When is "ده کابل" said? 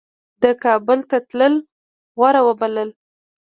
0.41-0.99